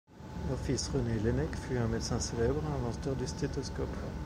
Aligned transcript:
Leur 0.49 0.57
fils 0.57 0.87
René 0.91 1.19
Laennec 1.19 1.55
fut 1.57 1.77
un 1.77 1.85
médecin 1.87 2.19
célèbre, 2.19 2.63
inventeur 2.65 3.15
du 3.15 3.27
stéthoscope. 3.27 3.85